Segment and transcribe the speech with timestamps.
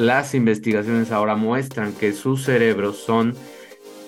[0.00, 3.36] las investigaciones ahora muestran que sus cerebros son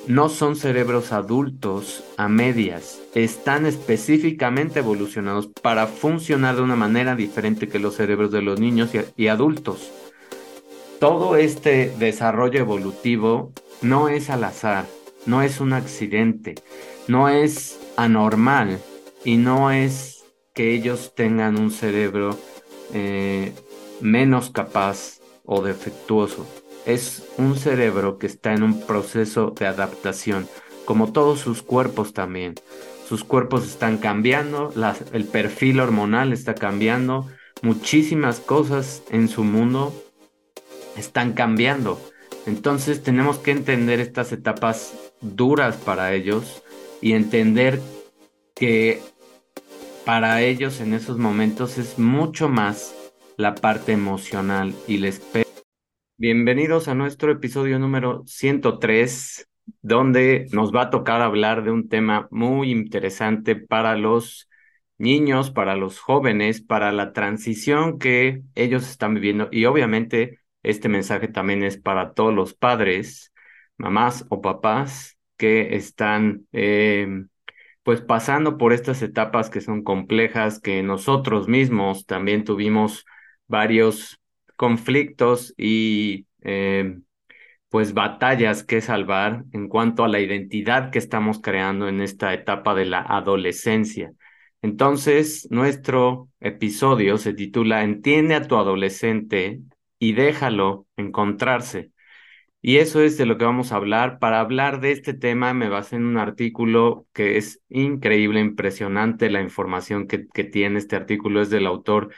[0.07, 7.69] no son cerebros adultos a medias, están específicamente evolucionados para funcionar de una manera diferente
[7.69, 9.93] que los cerebros de los niños y, adultos.
[10.99, 14.87] Todo este desarrollo evolutivo no es al azar,
[15.27, 16.57] no es un accidente,
[17.07, 18.81] no es anormal
[19.25, 22.37] y no es que ellos tengan un cerebro
[22.93, 23.53] eh,
[24.01, 26.47] menos capaz o defectuoso
[26.87, 30.49] es un cerebro que está en un proceso de adaptación,
[30.85, 32.55] como todos sus cuerpos también.
[33.09, 34.73] Sus cuerpos están cambiando,
[35.13, 37.29] el perfil hormonal está cambiando,
[37.63, 39.93] muchísimas cosas en su mundo
[40.97, 42.01] están cambiando.
[42.47, 46.63] Entonces tenemos que entender estas etapas duras para ellos
[47.01, 47.81] y entender
[48.55, 49.01] que
[50.05, 52.95] para ellos en esos momentos es mucho más
[53.43, 55.21] la parte emocional y les
[56.17, 59.49] Bienvenidos a nuestro episodio número 103,
[59.81, 64.49] donde nos va a tocar hablar de un tema muy interesante para los
[64.97, 69.49] niños, para los jóvenes, para la transición que ellos están viviendo.
[69.51, 73.33] Y obviamente este mensaje también es para todos los padres,
[73.77, 77.09] mamás o papás que están eh,
[77.83, 83.05] pues pasando por estas etapas que son complejas, que nosotros mismos también tuvimos
[83.49, 84.21] varios
[84.57, 86.99] conflictos y eh,
[87.69, 92.75] pues batallas que salvar en cuanto a la identidad que estamos creando en esta etapa
[92.75, 94.13] de la adolescencia.
[94.61, 99.61] Entonces, nuestro episodio se titula Entiende a tu adolescente
[99.99, 101.93] y déjalo encontrarse.
[102.61, 104.19] Y eso es de lo que vamos a hablar.
[104.21, 109.43] Para hablar de este tema me basé en un artículo que es increíble, impresionante la
[109.43, 111.43] información que, que tiene este artículo.
[111.43, 112.11] Es del autor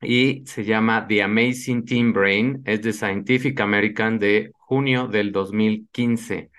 [0.00, 6.50] Y se llama The Amazing Teen Brain, es de Scientific American de junio del 2015.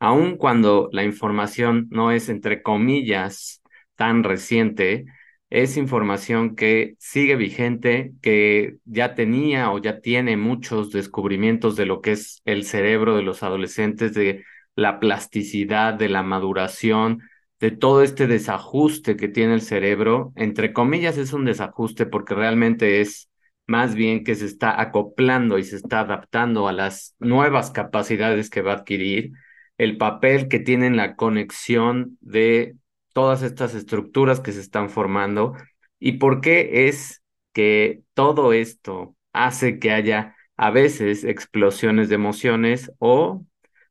[0.00, 3.62] Aun cuando la información no es, entre comillas,
[3.96, 5.06] tan reciente,
[5.50, 12.02] es información que sigue vigente, que ya tenía o ya tiene muchos descubrimientos de lo
[12.02, 14.44] que es el cerebro de los adolescentes, de
[14.76, 17.22] la plasticidad, de la maduración,
[17.60, 20.32] de todo este desajuste que tiene el cerebro.
[20.36, 23.28] Entre comillas es un desajuste porque realmente es
[23.66, 28.62] más bien que se está acoplando y se está adaptando a las nuevas capacidades que
[28.62, 29.32] va a adquirir,
[29.76, 32.76] el papel que tiene en la conexión de
[33.12, 35.54] todas estas estructuras que se están formando
[35.98, 42.90] y por qué es que todo esto hace que haya a veces explosiones de emociones
[42.98, 43.44] o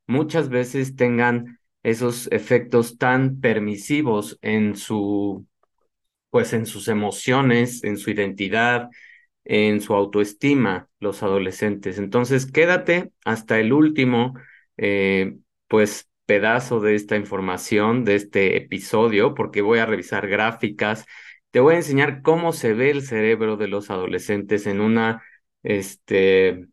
[0.07, 5.45] muchas veces tengan esos efectos tan permisivos en su,
[6.29, 8.89] pues en sus emociones, en su identidad,
[9.45, 11.97] en su autoestima, los adolescentes.
[11.97, 14.33] Entonces, quédate hasta el último,
[14.77, 21.05] eh, pues, pedazo de esta información, de este episodio, porque voy a revisar gráficas.
[21.51, 25.23] Te voy a enseñar cómo se ve el cerebro de los adolescentes en una,
[25.63, 26.67] este,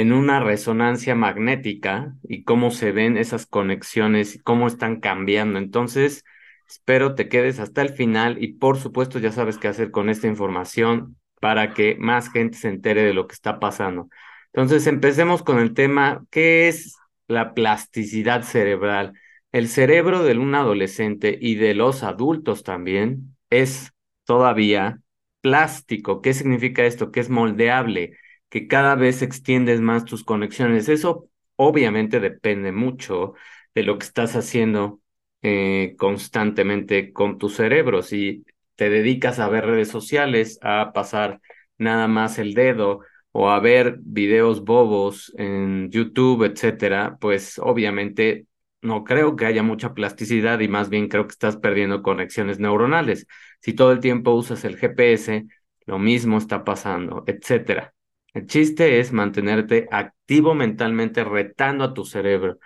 [0.00, 5.58] en una resonancia magnética y cómo se ven esas conexiones y cómo están cambiando.
[5.58, 6.24] Entonces,
[6.66, 10.26] espero te quedes hasta el final y por supuesto ya sabes qué hacer con esta
[10.26, 14.08] información para que más gente se entere de lo que está pasando.
[14.54, 16.96] Entonces, empecemos con el tema, ¿qué es
[17.28, 19.12] la plasticidad cerebral?
[19.52, 23.92] El cerebro de un adolescente y de los adultos también es
[24.24, 25.00] todavía
[25.42, 26.22] plástico.
[26.22, 27.10] ¿Qué significa esto?
[27.12, 28.16] Que es moldeable
[28.50, 30.88] que cada vez extiendes más tus conexiones.
[30.88, 33.34] Eso obviamente depende mucho
[33.74, 35.00] de lo que estás haciendo
[35.42, 38.02] eh, constantemente con tu cerebro.
[38.02, 38.44] Si
[38.76, 41.40] te dedicas a ver redes sociales, a pasar
[41.78, 43.00] nada más el dedo
[43.32, 48.46] o a ver videos bobos en YouTube, etcétera, pues obviamente
[48.82, 53.26] no creo que haya mucha plasticidad y más bien creo que estás perdiendo conexiones neuronales.
[53.60, 55.46] Si todo el tiempo usas el GPS,
[55.86, 57.94] lo mismo está pasando, etcétera.
[58.34, 62.58] El chiste es mantenerte activo mentalmente, retando a tu cerebro.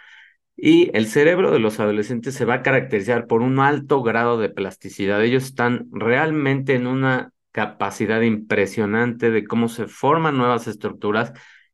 [0.57, 4.51] Y el cerebro de los adolescentes se va a caracterizar por un alto grado de
[4.51, 5.23] plasticidad.
[5.23, 11.33] Ellos están realmente en una capacidad impresionante de cómo se forman nuevas estructuras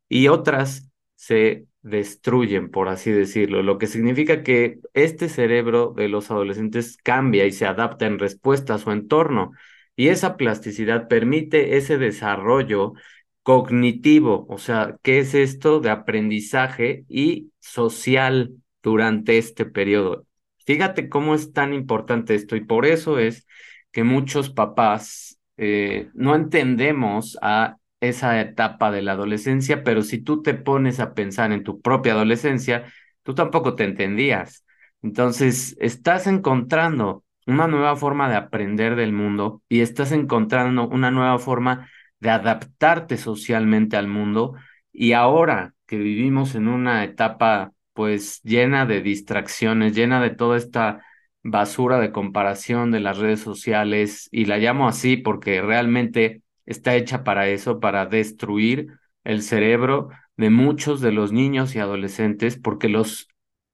[0.09, 6.29] y otras se destruyen, por así decirlo, lo que significa que este cerebro de los
[6.31, 9.51] adolescentes cambia y se adapta en respuesta a su entorno.
[9.95, 12.93] Y esa plasticidad permite ese desarrollo
[13.43, 20.25] cognitivo, o sea, ¿qué es esto de aprendizaje y social durante este periodo?
[20.65, 23.47] Fíjate cómo es tan importante esto y por eso es
[23.91, 30.41] que muchos papás eh, no entendemos a esa etapa de la adolescencia, pero si tú
[30.41, 32.91] te pones a pensar en tu propia adolescencia,
[33.23, 34.65] tú tampoco te entendías.
[35.03, 41.39] Entonces, estás encontrando una nueva forma de aprender del mundo y estás encontrando una nueva
[41.39, 41.89] forma
[42.21, 44.55] de adaptarte socialmente al mundo.
[44.93, 51.05] Y ahora que vivimos en una etapa pues llena de distracciones, llena de toda esta
[51.43, 57.23] basura de comparación de las redes sociales y la llamo así porque realmente está hecha
[57.23, 58.87] para eso, para destruir
[59.23, 63.27] el cerebro de muchos de los niños y adolescentes porque los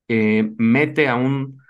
[0.08, 1.62] eh, mete a un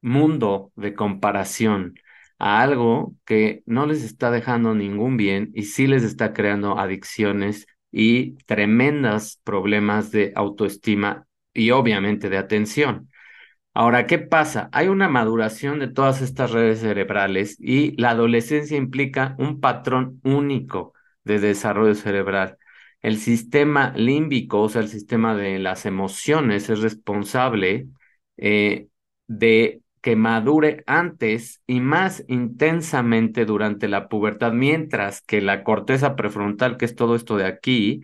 [0.00, 1.94] mundo de comparación,
[2.38, 7.66] a algo que no les está dejando ningún bien y sí les está creando adicciones
[7.90, 13.08] y tremendos problemas de autoestima y obviamente de atención.
[13.74, 14.68] Ahora, ¿qué pasa?
[14.72, 20.94] Hay una maduración de todas estas redes cerebrales y la adolescencia implica un patrón único
[21.24, 22.58] de desarrollo cerebral.
[23.02, 27.88] El sistema límbico, o sea, el sistema de las emociones, es responsable
[28.36, 28.88] eh,
[29.28, 36.78] de que madure antes y más intensamente durante la pubertad, mientras que la corteza prefrontal,
[36.78, 38.00] que es todo esto de aquí,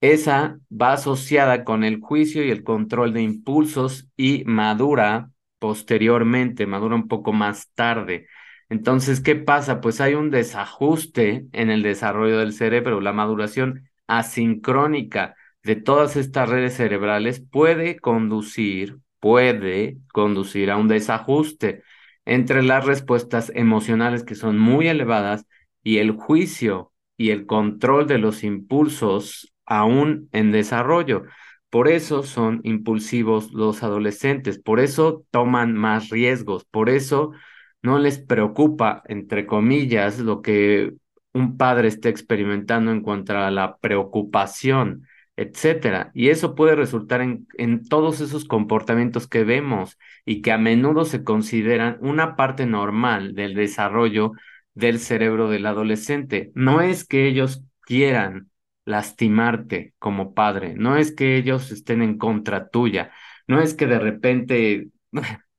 [0.00, 6.94] esa va asociada con el juicio y el control de impulsos y madura posteriormente, madura
[6.94, 8.28] un poco más tarde.
[8.68, 9.80] Entonces, ¿qué pasa?
[9.80, 13.00] Pues hay un desajuste en el desarrollo del cerebro.
[13.00, 15.34] La maduración asincrónica
[15.64, 21.82] de todas estas redes cerebrales puede conducir, puede conducir a un desajuste
[22.24, 25.46] entre las respuestas emocionales que son muy elevadas
[25.82, 31.24] y el juicio y el control de los impulsos aún en desarrollo.
[31.70, 37.32] Por eso son impulsivos los adolescentes, por eso toman más riesgos, por eso
[37.82, 40.94] no les preocupa, entre comillas, lo que
[41.32, 45.06] un padre esté experimentando en cuanto a la preocupación,
[45.40, 46.10] etcétera.
[46.14, 51.06] Y eso puede resultar en, en todos esos comportamientos que vemos y que a menudo
[51.06, 54.32] se consideran una parte normal del desarrollo
[54.74, 56.52] del cerebro del adolescente.
[56.54, 58.50] No es que ellos quieran
[58.84, 63.12] lastimarte como padre, no es que ellos estén en contra tuya,
[63.46, 64.88] no es que de repente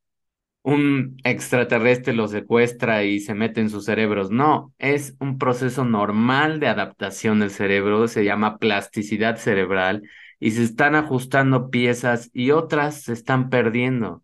[0.63, 6.59] un extraterrestre los secuestra y se mete en sus cerebros, no, es un proceso normal
[6.59, 10.03] de adaptación del cerebro, se llama plasticidad cerebral
[10.39, 14.23] y se están ajustando piezas y otras se están perdiendo.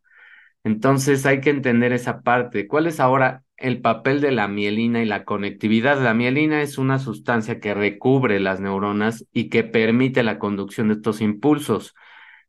[0.64, 2.68] Entonces hay que entender esa parte.
[2.68, 6.02] ¿Cuál es ahora el papel de la mielina y la conectividad.
[6.02, 10.96] La mielina es una sustancia que recubre las neuronas y que permite la conducción de
[10.96, 11.96] estos impulsos.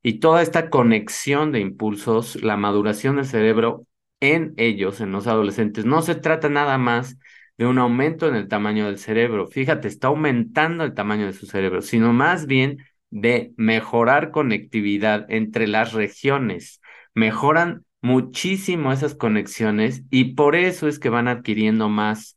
[0.03, 3.87] Y toda esta conexión de impulsos, la maduración del cerebro
[4.21, 7.19] en ellos, en los adolescentes, no se trata nada más
[7.57, 9.47] de un aumento en el tamaño del cerebro.
[9.49, 12.79] Fíjate, está aumentando el tamaño de su cerebro, sino más bien
[13.11, 16.81] de mejorar conectividad entre las regiones.
[17.15, 22.37] Mejoran muchísimo esas conexiones y por eso es que van adquiriendo más,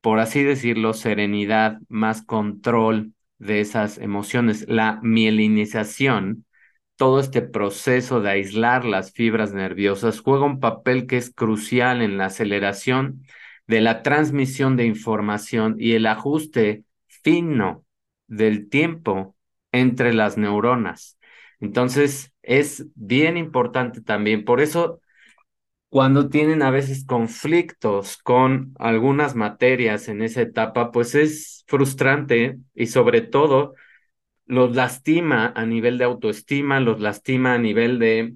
[0.00, 4.64] por así decirlo, serenidad, más control de esas emociones.
[4.68, 6.46] La mielinización,
[7.00, 12.18] todo este proceso de aislar las fibras nerviosas, juega un papel que es crucial en
[12.18, 13.24] la aceleración
[13.66, 17.86] de la transmisión de información y el ajuste fino
[18.26, 19.34] del tiempo
[19.72, 21.18] entre las neuronas.
[21.58, 24.44] Entonces, es bien importante también.
[24.44, 25.00] Por eso,
[25.88, 32.88] cuando tienen a veces conflictos con algunas materias en esa etapa, pues es frustrante y
[32.88, 33.74] sobre todo
[34.50, 38.34] los lastima a nivel de autoestima, los lastima a nivel de,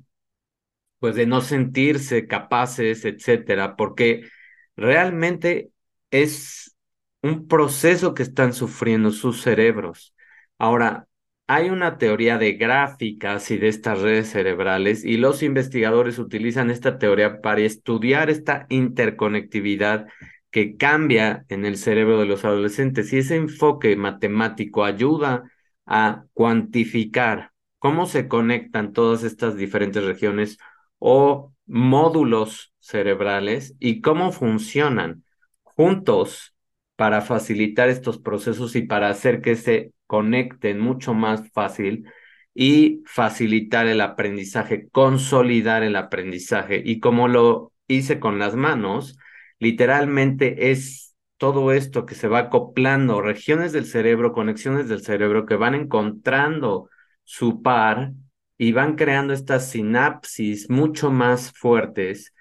[1.01, 4.29] pues de no sentirse capaces, etcétera, porque
[4.77, 5.71] realmente
[6.11, 6.77] es
[7.23, 10.15] un proceso que están sufriendo sus cerebros.
[10.59, 11.09] Ahora,
[11.47, 16.99] hay una teoría de gráficas y de estas redes cerebrales y los investigadores utilizan esta
[16.99, 20.07] teoría para estudiar esta interconectividad
[20.51, 25.45] que cambia en el cerebro de los adolescentes y ese enfoque matemático ayuda
[25.87, 30.59] a cuantificar cómo se conectan todas estas diferentes regiones
[30.99, 35.25] o módulos cerebrales y cómo funcionan
[35.63, 36.55] juntos
[36.97, 42.07] para facilitar estos procesos y para hacer que se conecten mucho más fácil
[42.55, 46.83] y facilitar el aprendizaje, consolidar el aprendizaje.
[46.85, 49.19] Y como lo hice con las manos,
[49.59, 51.04] literalmente es
[51.45, 56.89] todo esto que se va acoplando, regiones del cerebro, conexiones del cerebro que van encontrando
[57.23, 58.13] su par
[58.57, 62.33] y van creando estas sinapsis mucho más fuertes.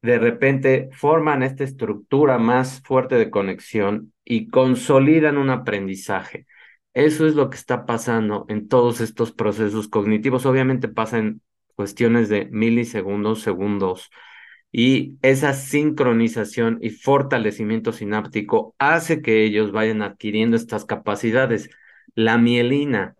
[0.00, 6.46] De repente forman esta estructura más fuerte de conexión y consolidan un aprendizaje.
[6.94, 10.46] Eso es lo que está pasando en todos estos procesos cognitivos.
[10.46, 11.42] Obviamente pasa en
[11.74, 14.08] cuestiones de milisegundos, segundos,
[14.78, 21.70] y esa sincronización y fortalecimiento sináptico hace que ellos vayan adquiriendo estas capacidades.
[22.14, 23.16] La mielina,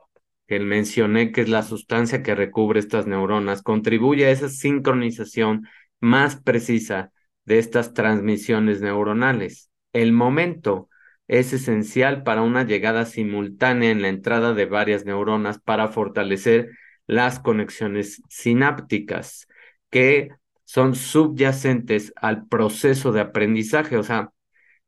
[0.46, 5.66] que mencioné que es la sustancia que recubre estas neuronas, contribuye a esa sincronización
[5.98, 7.10] más precisa
[7.46, 9.70] de estas transmisiones neuronales.
[9.94, 10.90] El momento
[11.26, 16.72] es esencial para una llegada simultánea en la entrada de varias neuronas para fortalecer
[17.06, 19.48] las conexiones sinápticas
[19.88, 20.28] que
[20.66, 23.96] son subyacentes al proceso de aprendizaje.
[23.96, 24.32] O sea,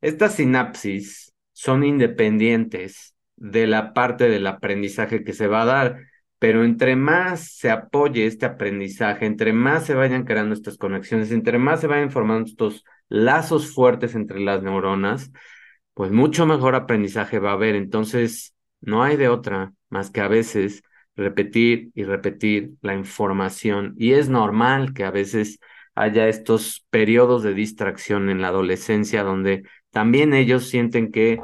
[0.01, 6.07] estas sinapsis son independientes de la parte del aprendizaje que se va a dar,
[6.37, 11.57] pero entre más se apoye este aprendizaje, entre más se vayan creando estas conexiones, entre
[11.57, 15.31] más se vayan formando estos lazos fuertes entre las neuronas,
[15.93, 17.75] pues mucho mejor aprendizaje va a haber.
[17.75, 20.83] Entonces, no hay de otra más que a veces
[21.19, 23.95] repetir y repetir la información.
[23.97, 25.59] Y es normal que a veces
[25.95, 31.41] haya estos periodos de distracción en la adolescencia donde también ellos sienten que,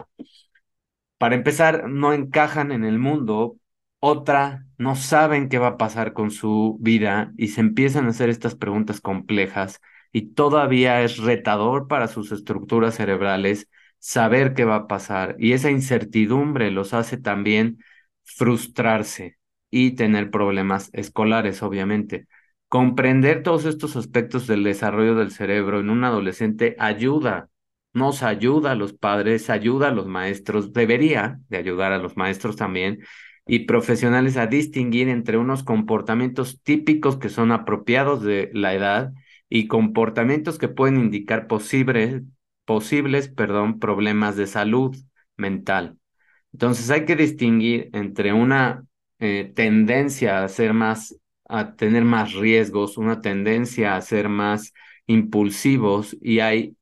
[1.17, 3.57] para empezar, no encajan en el mundo,
[3.99, 8.29] otra, no saben qué va a pasar con su vida y se empiezan a hacer
[8.29, 13.67] estas preguntas complejas y todavía es retador para sus estructuras cerebrales
[13.99, 17.79] saber qué va a pasar y esa incertidumbre los hace también
[18.23, 19.37] frustrarse
[19.69, 22.27] y tener problemas escolares, obviamente.
[22.67, 27.49] Comprender todos estos aspectos del desarrollo del cerebro en un adolescente ayuda,
[27.93, 32.55] nos ayuda a los padres, ayuda a los maestros, debería de ayudar a los maestros
[32.55, 32.99] también
[33.47, 39.13] y profesionales a distinguir entre unos comportamientos típicos que son apropiados de la edad
[39.49, 42.23] y comportamientos que pueden indicar posibles,
[42.65, 44.95] posibles perdón, problemas de salud
[45.37, 45.97] mental.
[46.53, 48.85] Entonces hay que distinguir entre una
[49.25, 51.15] eh, tendencia a ser más,
[51.47, 54.73] a tener más riesgos, una tendencia a ser más
[55.07, 56.77] impulsivos y hay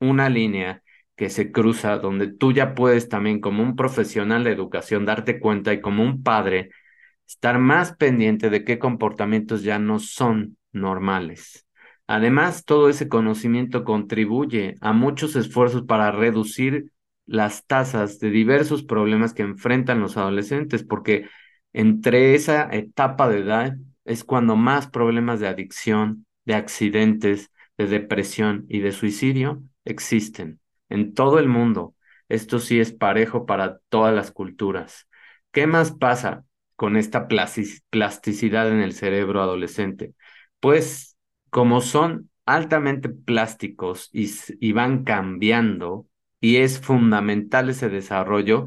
[0.00, 0.82] una línea
[1.16, 5.72] que se cruza donde tú ya puedes también como un profesional de educación darte cuenta
[5.72, 6.70] y como un padre
[7.26, 11.66] estar más pendiente de qué comportamientos ya no son normales.
[12.06, 16.92] Además, todo ese conocimiento contribuye a muchos esfuerzos para reducir
[17.26, 21.28] las tasas de diversos problemas que enfrentan los adolescentes, porque
[21.72, 28.66] entre esa etapa de edad es cuando más problemas de adicción, de accidentes, de depresión
[28.68, 31.94] y de suicidio existen en todo el mundo.
[32.28, 35.08] Esto sí es parejo para todas las culturas.
[35.52, 36.44] ¿Qué más pasa
[36.76, 40.14] con esta plasticidad en el cerebro adolescente?
[40.60, 41.16] Pues
[41.50, 46.06] como son altamente plásticos y, van cambiando
[46.40, 48.66] y es fundamental ese desarrollo,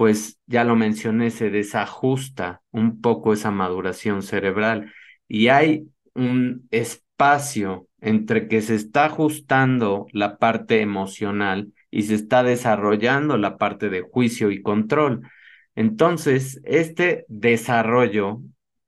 [0.00, 4.94] pues ya lo mencioné, se desajusta un poco esa maduración cerebral
[5.28, 12.42] y hay un espacio entre que se está ajustando la parte emocional y se está
[12.42, 15.20] desarrollando la parte de juicio y control.
[15.74, 18.40] Entonces, este desarrollo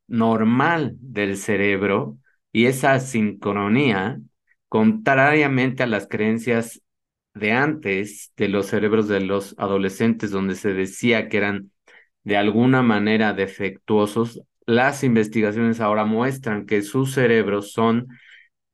[0.07, 2.16] normal del cerebro
[2.52, 4.19] y esa sincronía,
[4.71, 6.82] contrariamente a las creencias
[7.35, 11.71] de antes de los cerebros de los adolescentes, donde se decía que eran
[12.25, 18.09] de alguna manera defectuosos, las investigaciones ahora muestran que sus cerebros son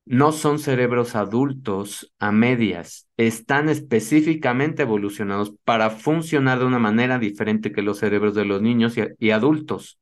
[0.05, 7.73] no son cerebros adultos a medias, están específicamente evolucionados para funcionar de una manera diferente
[7.73, 10.00] que los cerebros de los niños y, y adultos.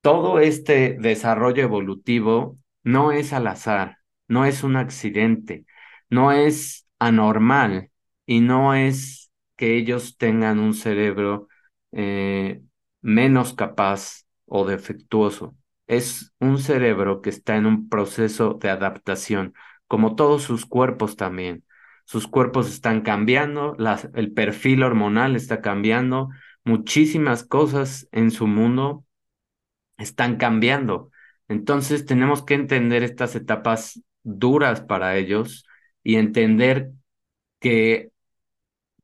[0.00, 3.98] Todo este desarrollo evolutivo no es al azar,
[4.28, 5.64] no es un accidente,
[6.08, 7.90] no es anormal
[8.26, 11.48] y no es que ellos tengan un cerebro
[11.92, 12.62] eh,
[13.00, 15.56] menos capaz o defectuoso.
[15.86, 19.54] Es un cerebro que está en un proceso de adaptación,
[19.86, 21.64] como todos sus cuerpos también.
[22.04, 23.76] Sus cuerpos están cambiando,
[24.14, 26.30] el perfil hormonal está cambiando,
[26.64, 29.04] muchísimas cosas en su mundo
[29.98, 31.10] están cambiando.
[31.48, 35.64] Entonces tenemos que entender estas etapas duras para ellos
[36.08, 36.92] y entender
[37.60, 38.12] que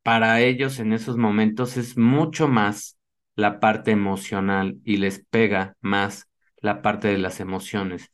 [0.02, 2.98] para ellos en esos momentos es mucho más
[3.36, 8.10] la parte emocional y les pega más la parte de las emociones.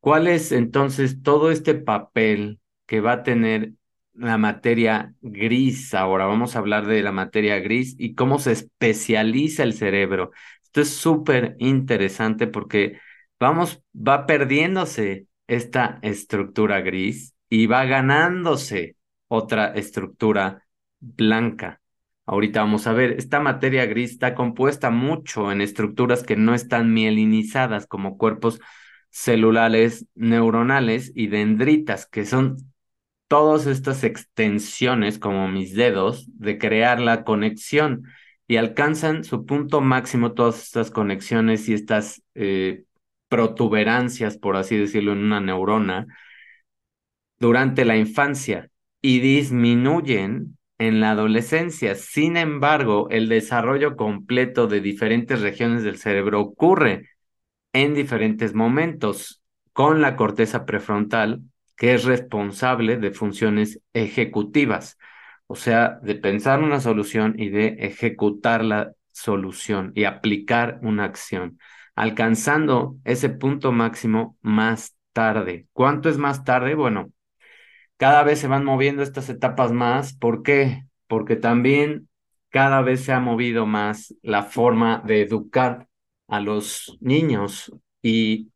[0.00, 3.72] ¿Cuál es entonces todo este papel que va a tener
[4.12, 5.94] la materia gris?
[5.94, 10.32] Ahora vamos a hablar de la materia gris y cómo se especializa el cerebro.
[10.62, 13.00] Esto es súper interesante porque
[13.40, 18.96] vamos, va perdiéndose esta estructura gris y va ganándose
[19.28, 20.66] otra estructura
[21.00, 21.80] blanca.
[22.26, 26.92] Ahorita vamos a ver, esta materia gris está compuesta mucho en estructuras que no están
[26.92, 28.60] mielinizadas como cuerpos
[29.10, 32.56] celulares neuronales y dendritas, que son
[33.28, 38.04] todas estas extensiones, como mis dedos, de crear la conexión
[38.48, 42.84] y alcanzan su punto máximo todas estas conexiones y estas eh,
[43.28, 46.06] protuberancias, por así decirlo, en una neurona
[47.38, 51.94] durante la infancia y disminuyen en la adolescencia.
[51.94, 57.08] Sin embargo, el desarrollo completo de diferentes regiones del cerebro ocurre
[57.72, 61.42] en diferentes momentos con la corteza prefrontal,
[61.76, 64.98] que es responsable de funciones ejecutivas,
[65.46, 71.58] o sea, de pensar una solución y de ejecutar la solución y aplicar una acción,
[71.94, 75.66] alcanzando ese punto máximo más tarde.
[75.72, 76.74] ¿Cuánto es más tarde?
[76.74, 77.12] Bueno,
[77.96, 80.14] cada vez se van moviendo estas etapas más.
[80.14, 80.84] ¿Por qué?
[81.06, 82.08] Porque también
[82.50, 85.88] cada vez se ha movido más la forma de educar
[86.28, 87.72] a los niños
[88.02, 88.50] y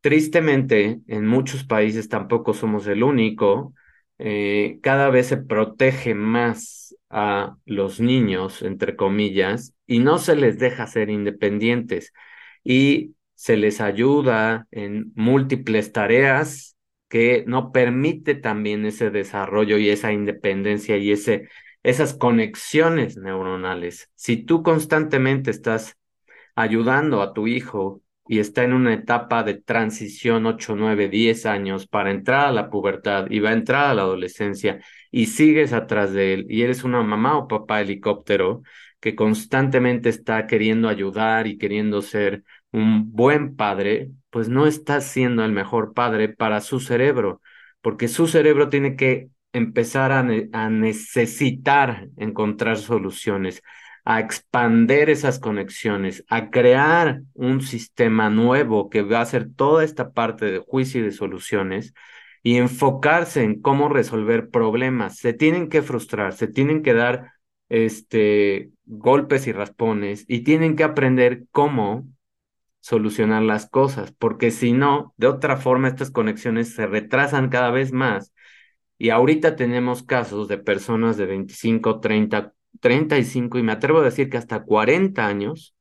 [0.00, 3.74] tristemente en muchos países tampoco somos el único.
[4.18, 10.58] Eh, cada vez se protege más a los niños, entre comillas, y no se les
[10.58, 12.12] deja ser independientes
[12.64, 16.76] y se les ayuda en múltiples tareas
[17.12, 21.50] que no permite también ese desarrollo y esa independencia y ese,
[21.82, 24.10] esas conexiones neuronales.
[24.14, 25.98] Si tú constantemente estás
[26.54, 31.86] ayudando a tu hijo y está en una etapa de transición 8, 9, 10 años
[31.86, 36.14] para entrar a la pubertad y va a entrar a la adolescencia y sigues atrás
[36.14, 38.62] de él y eres una mamá o papá helicóptero
[39.00, 45.44] que constantemente está queriendo ayudar y queriendo ser un buen padre, pues no está siendo
[45.44, 47.42] el mejor padre para su cerebro,
[47.82, 50.22] porque su cerebro tiene que empezar a,
[50.70, 53.62] necesitar encontrar soluciones,
[54.06, 60.12] a expander esas conexiones, a crear un sistema nuevo que va a hacer toda esta
[60.12, 61.92] parte de juicio y de soluciones
[62.42, 65.18] y enfocarse en cómo resolver problemas.
[65.18, 67.32] Se tienen que frustrar, se tienen que dar
[67.68, 72.06] este, golpes y raspones y tienen que aprender cómo
[72.82, 77.92] solucionar las cosas, porque si no, de otra forma estas conexiones se retrasan cada vez
[77.92, 78.34] más.
[78.98, 84.28] Y ahorita tenemos casos de personas de 25, 30, 35 y me atrevo a decir
[84.28, 85.74] que hasta 40 años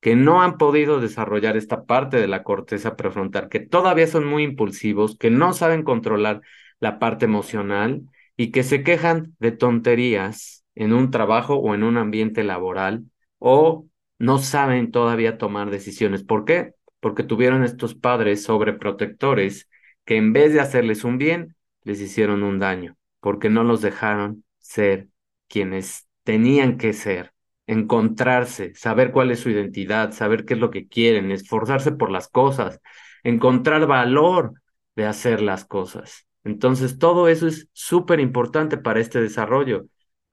[0.00, 4.42] que no han podido desarrollar esta parte de la corteza prefrontal, que todavía son muy
[4.42, 6.40] impulsivos, que no saben controlar
[6.80, 8.02] la parte emocional
[8.36, 13.04] y que se quejan de tonterías en un trabajo o en un ambiente laboral
[13.38, 13.86] o
[14.18, 16.24] no saben todavía tomar decisiones.
[16.24, 16.74] ¿Por qué?
[17.00, 19.68] Porque tuvieron estos padres sobreprotectores
[20.04, 24.44] que en vez de hacerles un bien, les hicieron un daño, porque no los dejaron
[24.58, 25.08] ser
[25.48, 27.32] quienes tenían que ser,
[27.66, 32.28] encontrarse, saber cuál es su identidad, saber qué es lo que quieren, esforzarse por las
[32.28, 32.80] cosas,
[33.22, 34.54] encontrar valor
[34.96, 36.26] de hacer las cosas.
[36.44, 39.86] Entonces, todo eso es súper importante para este desarrollo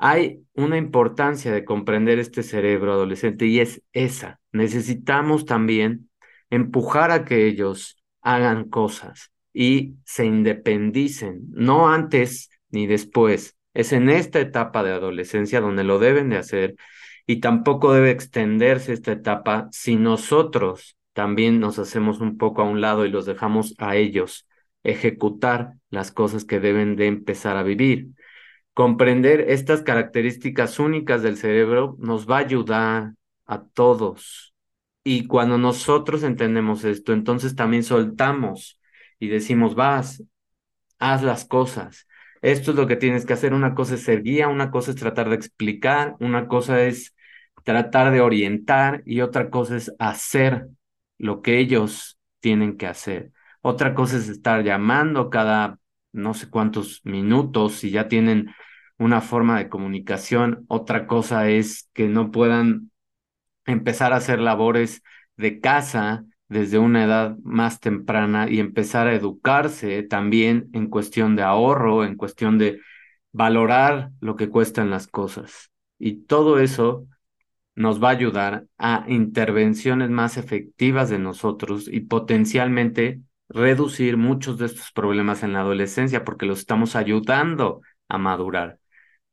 [0.05, 4.41] hay una importancia de comprender este cerebro adolescente y es esa.
[4.51, 6.09] Necesitamos también
[6.49, 13.55] empujar a que ellos hagan cosas y se independicen, no antes ni después.
[13.73, 16.75] Es en esta etapa de adolescencia donde lo deben de hacer
[17.25, 22.81] y tampoco debe extenderse esta etapa si nosotros también nos hacemos un poco a un
[22.81, 24.49] lado y los dejamos a ellos
[24.83, 28.09] ejecutar las cosas que deben de empezar a vivir.
[28.73, 33.13] Comprender estas características únicas del cerebro nos va a ayudar
[33.45, 34.53] a todos.
[35.03, 38.79] Y cuando nosotros entendemos esto, entonces también soltamos
[39.19, 40.23] y decimos, vas,
[40.99, 42.07] haz las cosas.
[42.41, 43.53] Esto es lo que tienes que hacer.
[43.53, 47.15] Una cosa es ser guía, una cosa es tratar de explicar, una cosa es
[47.63, 50.67] tratar de orientar y otra cosa es hacer
[51.17, 53.31] lo que ellos tienen que hacer.
[53.61, 55.79] Otra cosa es estar llamando cada
[56.13, 58.53] no sé cuántos minutos, si ya tienen
[58.97, 62.91] una forma de comunicación, otra cosa es que no puedan
[63.65, 65.03] empezar a hacer labores
[65.37, 71.43] de casa desde una edad más temprana y empezar a educarse también en cuestión de
[71.43, 72.79] ahorro, en cuestión de
[73.31, 75.71] valorar lo que cuestan las cosas.
[75.97, 77.07] Y todo eso
[77.75, 83.21] nos va a ayudar a intervenciones más efectivas de nosotros y potencialmente
[83.53, 88.79] reducir muchos de estos problemas en la adolescencia porque los estamos ayudando a madurar.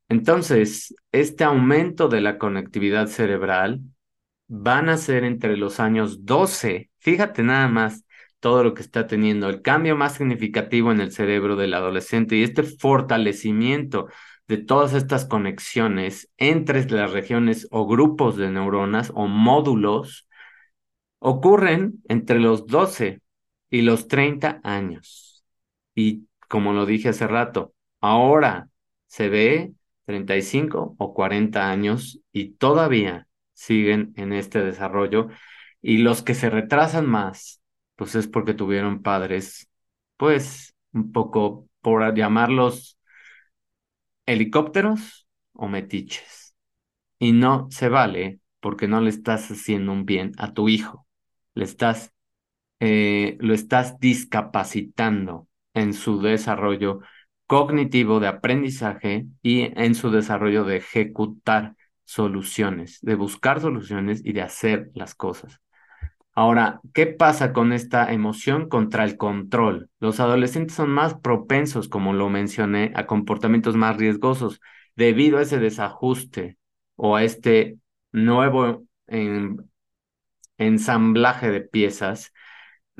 [0.08, 3.80] Entonces, este aumento de la conectividad cerebral
[4.48, 8.04] van a ser entre los años 12, fíjate nada más
[8.40, 12.42] todo lo que está teniendo, el cambio más significativo en el cerebro del adolescente y
[12.42, 14.08] este fortalecimiento
[14.48, 20.28] de todas estas conexiones entre las regiones o grupos de neuronas o módulos
[21.20, 23.20] ocurren entre los 12
[23.70, 25.44] y los 30 años.
[25.94, 28.68] Y como lo dije hace rato, ahora
[29.06, 29.72] se ve
[30.06, 35.28] 35 o 40 años y todavía siguen en este desarrollo.
[35.82, 37.62] Y los que se retrasan más,
[37.96, 39.68] pues es porque tuvieron padres,
[40.16, 42.98] pues un poco, por llamarlos
[44.26, 46.54] helicópteros o metiches.
[47.18, 51.06] Y no se vale porque no le estás haciendo un bien a tu hijo.
[51.54, 52.12] Le estás,
[52.80, 57.00] eh, lo estás discapacitando en su desarrollo
[57.46, 64.42] cognitivo de aprendizaje y en su desarrollo de ejecutar soluciones, de buscar soluciones y de
[64.42, 65.60] hacer las cosas.
[66.32, 69.90] Ahora, ¿qué pasa con esta emoción contra el control?
[70.00, 74.60] Los adolescentes son más propensos, como lo mencioné, a comportamientos más riesgosos
[74.96, 76.56] debido a ese desajuste
[76.96, 77.78] o a este
[78.12, 78.84] nuevo
[80.56, 82.32] ensamblaje de piezas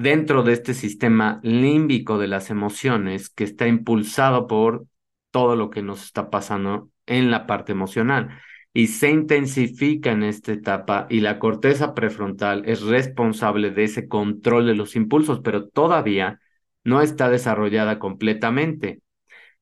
[0.01, 4.87] dentro de este sistema límbico de las emociones que está impulsado por
[5.31, 8.31] todo lo que nos está pasando en la parte emocional
[8.73, 14.67] y se intensifica en esta etapa y la corteza prefrontal es responsable de ese control
[14.67, 16.41] de los impulsos, pero todavía
[16.83, 19.03] no está desarrollada completamente.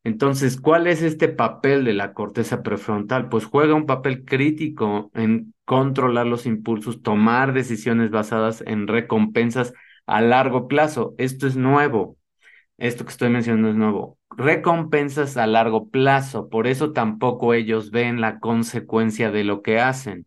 [0.05, 3.29] Entonces, ¿cuál es este papel de la corteza prefrontal?
[3.29, 9.75] Pues juega un papel crítico en controlar los impulsos, tomar decisiones basadas en recompensas
[10.09, 11.15] a largo plazo.
[11.19, 12.17] Esto es nuevo.
[12.79, 14.19] Esto que estoy mencionando es nuevo.
[14.37, 16.49] Recompensas a largo plazo.
[16.49, 20.27] Por eso tampoco ellos ven la consecuencia de lo que hacen.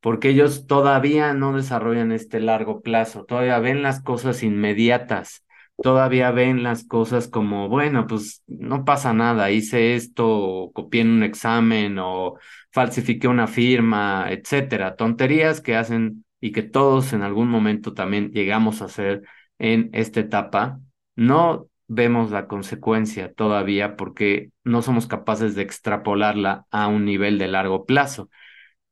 [0.00, 3.24] Porque ellos todavía no desarrollan este largo plazo.
[3.24, 5.44] Todavía ven las cosas inmediatas.
[5.82, 9.50] Todavía ven las cosas como, bueno, pues no pasa nada.
[9.50, 12.36] Hice esto, copié en un examen o
[12.72, 14.96] falsifiqué una firma, etcétera.
[14.96, 19.22] Tonterías que hacen y que todos en algún momento también llegamos a hacer
[19.58, 20.78] en esta etapa,
[21.16, 27.48] no vemos la consecuencia todavía porque no somos capaces de extrapolarla a un nivel de
[27.48, 28.28] largo plazo.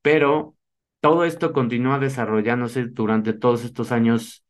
[0.00, 0.56] Pero
[1.00, 4.46] todo esto continúa desarrollándose durante todos estos años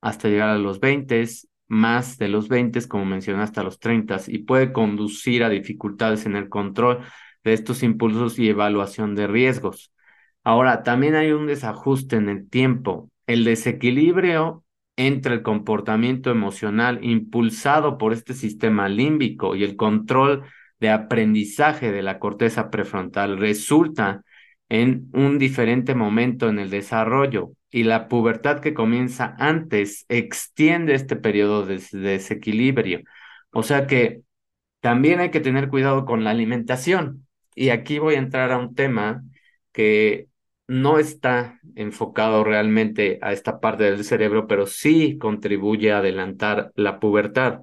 [0.00, 1.24] hasta llegar a los 20,
[1.68, 6.34] más de los 20, como mencioné, hasta los 30, y puede conducir a dificultades en
[6.34, 6.98] el control
[7.44, 9.93] de estos impulsos y evaluación de riesgos.
[10.44, 13.10] Ahora, también hay un desajuste en el tiempo.
[13.26, 14.64] El desequilibrio
[14.96, 20.44] entre el comportamiento emocional impulsado por este sistema límbico y el control
[20.80, 24.22] de aprendizaje de la corteza prefrontal resulta
[24.68, 31.16] en un diferente momento en el desarrollo y la pubertad que comienza antes extiende este
[31.16, 33.00] periodo de desequilibrio.
[33.50, 34.22] O sea que
[34.80, 37.26] también hay que tener cuidado con la alimentación.
[37.54, 39.22] Y aquí voy a entrar a un tema
[39.72, 40.28] que
[40.66, 47.00] no está enfocado realmente a esta parte del cerebro, pero sí contribuye a adelantar la
[47.00, 47.60] pubertad.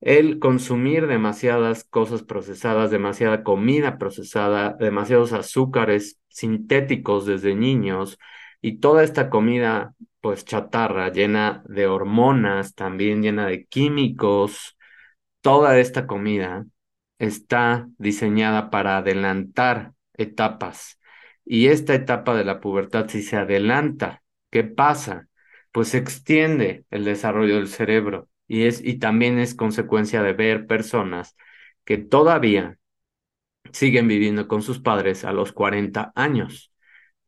[0.00, 8.18] El consumir demasiadas cosas procesadas, demasiada comida procesada, demasiados azúcares sintéticos desde niños
[8.60, 14.76] y toda esta comida pues chatarra, llena de hormonas, también llena de químicos,
[15.40, 16.66] toda esta comida
[17.18, 20.97] está diseñada para adelantar etapas
[21.50, 25.28] y esta etapa de la pubertad, si se adelanta, ¿qué pasa?
[25.72, 30.66] Pues se extiende el desarrollo del cerebro y, es, y también es consecuencia de ver
[30.66, 31.36] personas
[31.86, 32.78] que todavía
[33.72, 36.70] siguen viviendo con sus padres a los 40 años.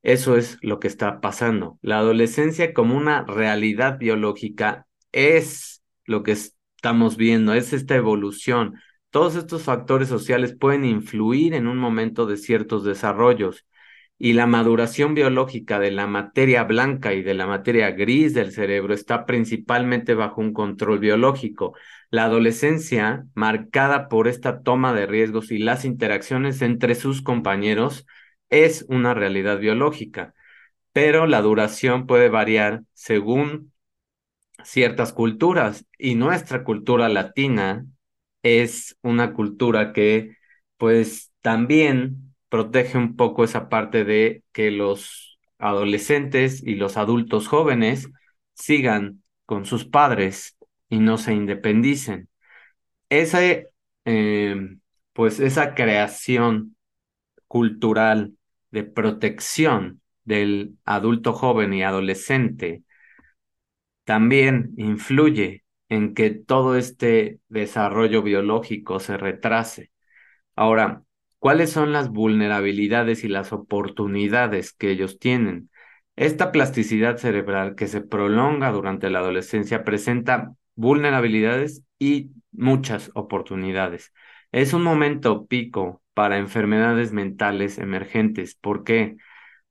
[0.02, 1.78] Eso es lo que está pasando.
[1.80, 8.74] La adolescencia como una realidad biológica es lo que estamos viendo, es esta evolución.
[9.08, 13.64] Todos estos factores sociales pueden influir en un momento de ciertos desarrollos
[14.22, 18.92] y la maduración biológica de la materia blanca y de la materia gris del cerebro
[18.92, 21.74] está principalmente bajo un control biológico.
[22.10, 28.06] La adolescencia, marcada por esta toma de riesgos y las interacciones entre sus compañeros,
[28.50, 30.34] es una realidad biológica,
[30.92, 33.72] pero la duración puede variar según
[34.64, 37.86] ciertas culturas y nuestra cultura latina
[38.42, 40.36] es una cultura que
[40.76, 48.10] pues también protege un poco esa parte de que los adolescentes y los adultos jóvenes
[48.54, 50.56] sigan con sus padres
[50.90, 52.28] y no se independicen.
[53.10, 53.40] Esa,
[54.04, 54.56] eh,
[55.12, 56.76] pues esa creación
[57.48, 58.34] cultural
[58.70, 62.84] de protección del adulto joven y adolescente
[64.04, 69.90] también influye en que todo este desarrollo biológico se retrase.
[70.56, 71.04] Ahora,
[71.40, 75.70] cuáles son las vulnerabilidades y las oportunidades que ellos tienen.
[76.16, 84.12] Esta plasticidad cerebral que se prolonga durante la adolescencia presenta vulnerabilidades y muchas oportunidades.
[84.52, 88.54] Es un momento pico para enfermedades mentales emergentes.
[88.54, 89.16] ¿Por qué?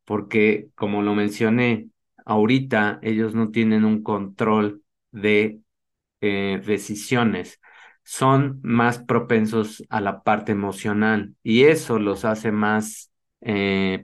[0.05, 1.89] Porque, como lo mencioné,
[2.25, 5.61] ahorita ellos no tienen un control de
[6.21, 7.59] eh, decisiones
[8.09, 14.03] son más propensos a la parte emocional y eso los hace más, eh,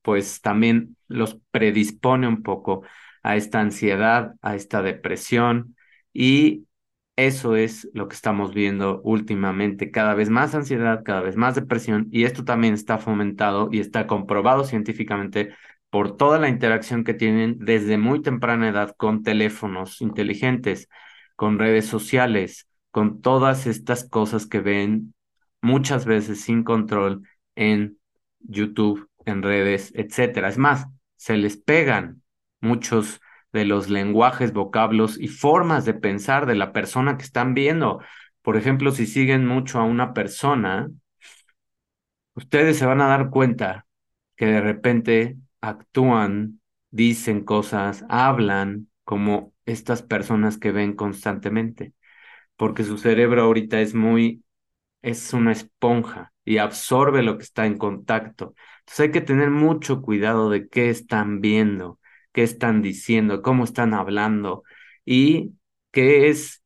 [0.00, 2.84] pues también los predispone un poco
[3.22, 5.76] a esta ansiedad, a esta depresión
[6.14, 6.66] y
[7.16, 12.08] eso es lo que estamos viendo últimamente, cada vez más ansiedad, cada vez más depresión
[12.10, 15.54] y esto también está fomentado y está comprobado científicamente
[15.90, 20.88] por toda la interacción que tienen desde muy temprana edad con teléfonos inteligentes,
[21.36, 25.14] con redes sociales, con todas estas cosas que ven
[25.60, 27.98] muchas veces sin control en
[28.38, 30.48] YouTube, en redes, etcétera.
[30.48, 32.22] Es más, se les pegan
[32.60, 33.20] muchos
[33.52, 38.00] de los lenguajes, vocablos y formas de pensar de la persona que están viendo.
[38.42, 40.88] Por ejemplo, si siguen mucho a una persona,
[42.34, 43.86] ustedes se van a dar cuenta
[44.36, 46.60] que de repente actúan,
[46.92, 51.92] dicen cosas, hablan como estas personas que ven constantemente
[52.56, 54.44] porque su cerebro ahorita es muy,
[55.02, 58.54] es una esponja y absorbe lo que está en contacto.
[58.80, 62.00] Entonces hay que tener mucho cuidado de qué están viendo,
[62.32, 64.64] qué están diciendo, cómo están hablando
[65.04, 65.52] y
[65.92, 66.62] qué es,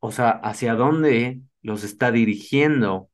[0.00, 3.10] o sea, hacia dónde los está dirigiendo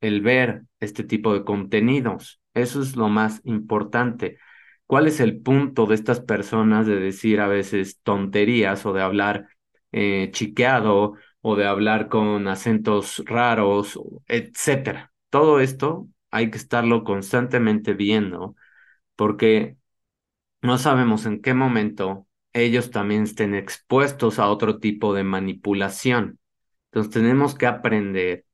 [0.00, 2.40] el ver este tipo de contenidos.
[2.54, 4.38] Eso es lo más importante.
[4.86, 9.48] ¿Cuál es el punto de estas personas de decir a veces tonterías o de hablar
[9.92, 15.12] eh, chiqueado o de hablar con acentos raros, etcétera.
[15.30, 18.56] Todo esto hay que estarlo constantemente viendo
[19.16, 19.76] porque
[20.62, 26.38] no sabemos en qué momento ellos también estén expuestos a otro tipo de manipulación.
[26.86, 28.44] Entonces tenemos que aprender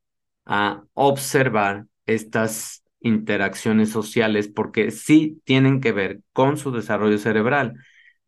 [0.46, 7.74] a observar estas interacciones sociales porque sí tienen que ver con su desarrollo cerebral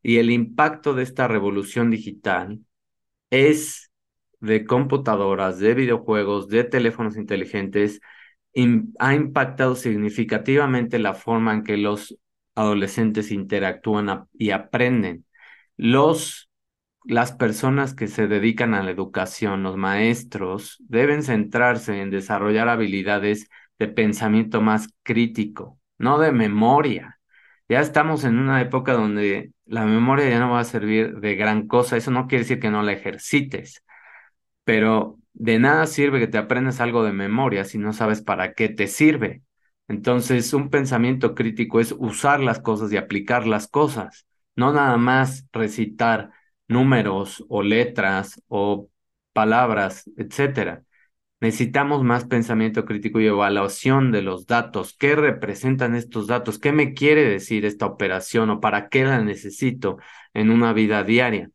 [0.03, 2.61] y el impacto de esta revolución digital
[3.31, 3.90] es
[4.41, 8.01] de computadoras, de videojuegos, de teléfonos inteligentes,
[8.99, 12.19] ha impactado significativamente la forma en que los
[12.55, 15.25] adolescentes interactúan y aprenden.
[15.77, 16.51] Los,
[17.05, 23.49] las personas que se dedican a la educación, los maestros, deben centrarse en desarrollar habilidades
[23.79, 27.19] de pensamiento más crítico, no de memoria.
[27.69, 31.69] Ya estamos en una época donde la memoria ya no va a servir de gran
[31.69, 31.97] cosa.
[31.97, 33.85] Eso no quiere decir que no la ejercites
[34.65, 38.69] pero de nada sirve que te aprendas algo de memoria si no sabes para qué
[38.69, 39.43] te sirve.
[39.89, 45.47] Entonces, un pensamiento crítico es usar las cosas y aplicar las cosas, no nada más
[45.53, 46.31] recitar
[46.69, 48.89] números o letras o
[49.33, 50.85] palabras, etcétera.
[51.41, 54.95] Necesitamos más pensamiento crítico y evaluación de los datos.
[54.99, 56.59] ¿Qué representan estos datos?
[56.59, 59.99] ¿Qué me quiere decir esta operación o para qué la necesito
[60.35, 61.51] en una vida diaria?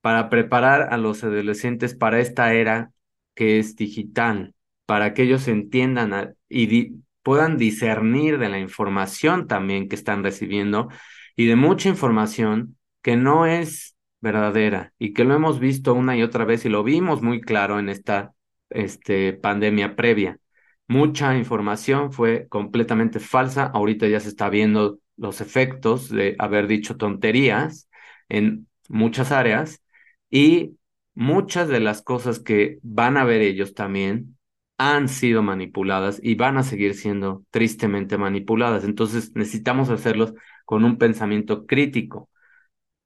[0.00, 2.92] Para preparar a los adolescentes para esta era
[3.34, 4.54] que es digital,
[4.86, 10.88] para que ellos entiendan y puedan discernir de la información también que están recibiendo
[11.36, 16.22] y de mucha información que no es verdadera y que lo hemos visto una y
[16.22, 18.32] otra vez y lo vimos muy claro en esta
[18.70, 20.38] este, pandemia previa.
[20.86, 26.96] Mucha información fue completamente falsa, ahorita ya se está viendo los efectos de haber dicho
[26.96, 27.88] tonterías
[28.28, 29.82] en muchas áreas
[30.30, 30.76] y
[31.14, 34.38] muchas de las cosas que van a ver ellos también
[34.78, 38.84] han sido manipuladas y van a seguir siendo tristemente manipuladas.
[38.84, 42.30] Entonces necesitamos hacerlos con un pensamiento crítico.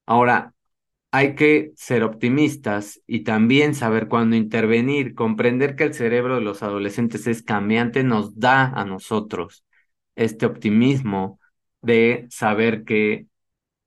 [0.06, 0.54] Ahora,
[1.10, 6.62] hay que ser optimistas y también saber cuándo intervenir, comprender que el cerebro de los
[6.64, 9.64] adolescentes es cambiante, nos da a nosotros
[10.16, 11.38] este optimismo
[11.82, 13.26] de saber que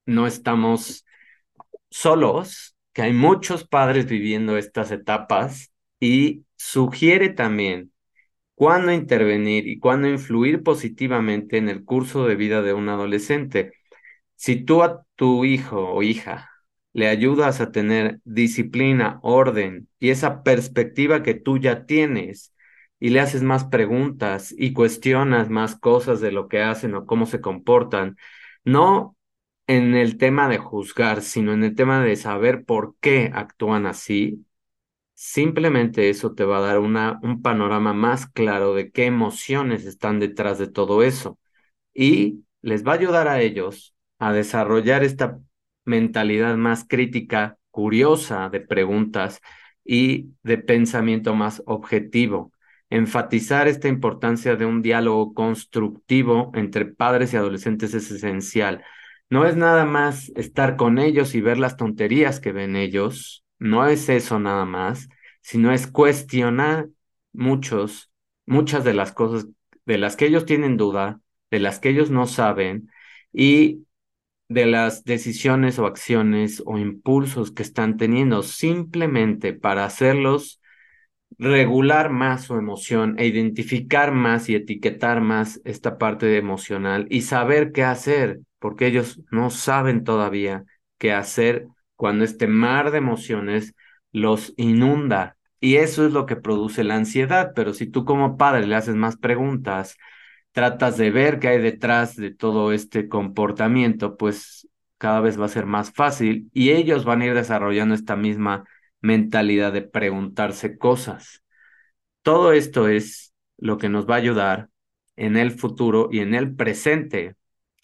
[0.05, 1.05] no estamos
[1.89, 7.91] solos, que hay muchos padres viviendo estas etapas y sugiere también
[8.55, 13.73] cuándo intervenir y cuándo influir positivamente en el curso de vida de un adolescente.
[14.35, 16.49] Si tú a tu hijo o hija
[16.91, 22.55] le ayudas a tener disciplina, orden y esa perspectiva que tú ya tienes
[22.99, 27.27] y le haces más preguntas y cuestionas más cosas de lo que hacen o cómo
[27.27, 28.17] se comportan,
[28.65, 29.16] no
[29.67, 34.45] en el tema de juzgar, sino en el tema de saber por qué actúan así,
[35.13, 40.19] simplemente eso te va a dar una, un panorama más claro de qué emociones están
[40.19, 41.39] detrás de todo eso.
[41.93, 45.39] Y les va a ayudar a ellos a desarrollar esta
[45.85, 49.41] mentalidad más crítica, curiosa de preguntas
[49.83, 52.51] y de pensamiento más objetivo.
[52.89, 58.83] Enfatizar esta importancia de un diálogo constructivo entre padres y adolescentes es esencial.
[59.29, 63.85] No es nada más estar con ellos y ver las tonterías que ven ellos, no
[63.87, 65.09] es eso nada más,
[65.41, 66.87] sino es cuestionar
[67.33, 68.11] muchos,
[68.45, 69.47] muchas de las cosas
[69.85, 71.19] de las que ellos tienen duda,
[71.51, 72.89] de las que ellos no saben
[73.33, 73.85] y
[74.49, 80.61] de las decisiones o acciones o impulsos que están teniendo simplemente para hacerlos
[81.37, 87.71] regular más su emoción e identificar más y etiquetar más esta parte emocional y saber
[87.71, 90.65] qué hacer, porque ellos no saben todavía
[90.97, 93.75] qué hacer cuando este mar de emociones
[94.11, 95.37] los inunda.
[95.59, 98.95] Y eso es lo que produce la ansiedad, pero si tú como padre le haces
[98.95, 99.97] más preguntas,
[100.51, 104.67] tratas de ver qué hay detrás de todo este comportamiento, pues
[104.97, 108.65] cada vez va a ser más fácil y ellos van a ir desarrollando esta misma
[109.01, 111.43] mentalidad de preguntarse cosas.
[112.21, 114.69] Todo esto es lo que nos va a ayudar
[115.15, 117.35] en el futuro y en el presente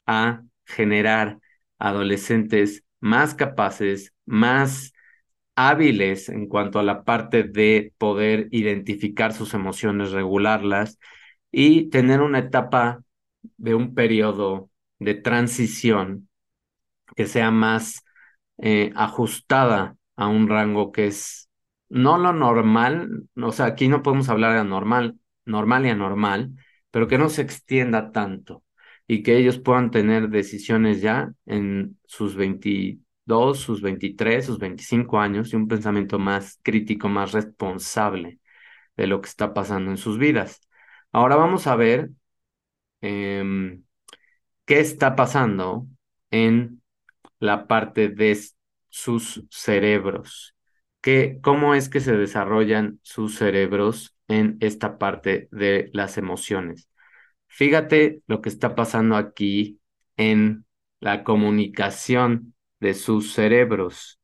[0.05, 1.39] a generar
[1.79, 4.93] adolescentes más capaces, más
[5.55, 10.99] hábiles en cuanto a la parte de poder identificar sus emociones, regularlas
[11.51, 13.03] y tener una etapa
[13.57, 16.29] de un periodo de transición
[17.15, 18.03] que sea más
[18.57, 21.49] eh, ajustada a un rango que es
[21.89, 26.51] no lo normal, o sea, aquí no podemos hablar de anormal, normal y anormal,
[26.91, 28.63] pero que no se extienda tanto
[29.07, 35.53] y que ellos puedan tener decisiones ya en sus 22, sus 23, sus 25 años
[35.53, 38.39] y un pensamiento más crítico, más responsable
[38.97, 40.61] de lo que está pasando en sus vidas.
[41.11, 42.09] Ahora vamos a ver
[43.01, 43.83] em,
[44.65, 45.87] qué está pasando
[46.31, 46.81] en
[47.39, 48.37] la parte de
[48.89, 50.55] sus cerebros.
[51.01, 56.89] ¿Qué, ¿Cómo es que se desarrollan sus cerebros en esta parte de las emociones?
[57.53, 59.79] Fíjate lo que está pasando aquí
[60.17, 60.65] en
[60.99, 64.19] la comunicación de sus cerebros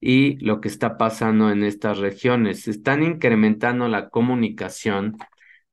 [0.00, 2.68] y lo que está pasando en estas regiones.
[2.68, 5.16] Están incrementando la comunicación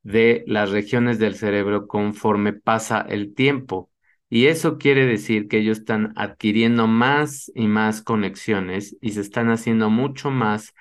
[0.03, 3.89] de las regiones del cerebro conforme pasa el tiempo.
[4.29, 9.49] Y eso quiere decir que ellos están adquiriendo más y más conexiones y se están
[9.49, 10.73] haciendo mucho más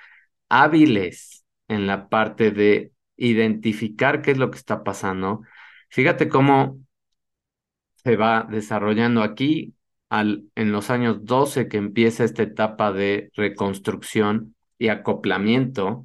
[0.48, 5.42] hábiles en la parte de identificar qué es lo que está pasando.
[5.90, 6.78] Fíjate cómo
[7.96, 9.74] se va desarrollando aquí
[10.08, 16.04] al, en los años 12 que empieza esta etapa de reconstrucción y acoplamiento.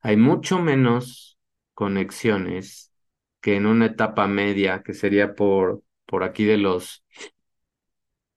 [0.00, 1.38] Hay mucho menos
[1.74, 2.92] conexiones
[3.40, 7.04] que en una etapa media, que sería por, por aquí de los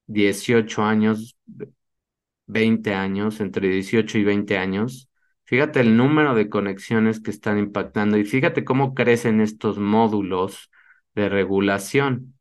[0.08, 1.38] 18 años,
[2.48, 5.10] 20 años, entre 18 y 20 años,
[5.46, 10.70] fíjate el número de conexiones que están impactando y fíjate cómo crecen estos módulos
[11.20, 12.40] de regulación.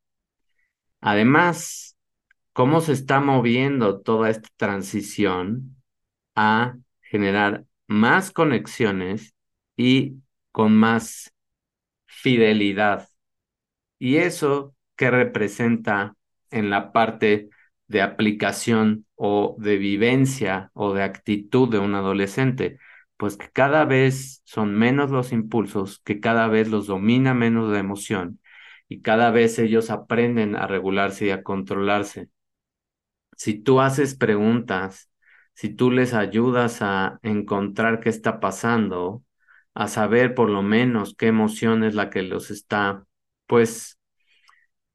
[1.01, 1.97] Además,
[2.53, 5.77] cómo se está moviendo toda esta transición
[6.35, 9.35] a generar más conexiones
[9.77, 10.17] y
[10.53, 11.33] con más
[12.07, 13.09] fidelidad.
[13.99, 16.15] ¿Y eso qué representa
[16.51, 17.49] en la parte
[17.89, 22.79] de aplicación o de vivencia o de actitud de un adolescente?
[23.17, 27.79] Pues que cada vez son menos los impulsos, que cada vez los domina menos la
[27.81, 28.41] emoción
[28.89, 32.31] y cada vez ellos aprenden a regularse y a controlarse.
[33.37, 35.11] Si tú haces preguntas,
[35.55, 39.23] si tú les ayudas a encontrar qué está pasando,
[39.75, 43.07] a saber por lo menos qué emoción es la que los está,
[43.47, 43.99] pues,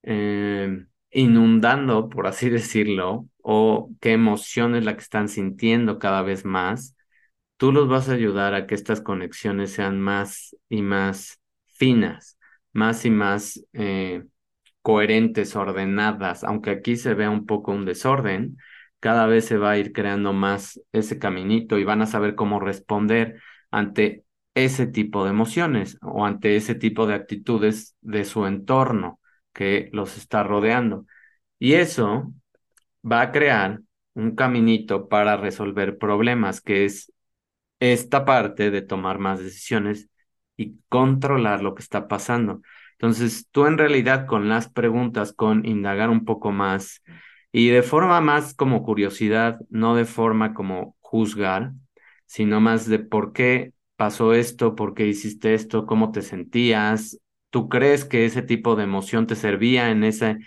[0.04, 6.46] eh, inundando, por así decirlo, o qué emoción es la que están sintiendo cada vez
[6.46, 6.96] más,
[7.58, 11.40] tú los vas a ayudar a que estas conexiones sean más y más
[11.76, 12.38] finas,
[12.74, 14.24] más y más eh,
[14.82, 18.58] coherentes, ordenadas, aunque aquí se vea un poco un desorden,
[19.00, 22.60] cada vez se va a ir creando más ese caminito y van a saber cómo
[22.60, 29.20] responder ante ese tipo de emociones o ante ese tipo de actitudes de su entorno
[29.54, 31.06] que los está rodeando.
[31.60, 32.34] Y eso
[33.10, 33.82] va a crear
[34.14, 37.12] un caminito para resolver problemas, que es
[37.80, 40.10] esta parte de tomar más decisiones
[40.58, 42.62] y controlar lo que está pasando.
[42.94, 47.02] Entonces, tú en realidad con las preguntas, con indagar un poco más
[47.52, 51.74] y de forma más como curiosidad, no de forma como juzgar,
[52.26, 57.20] sino más de por qué pasó esto, por qué hiciste esto, cómo te sentías.
[57.50, 60.38] ¿Tú crees que ese tipo de emoción te servía en ese,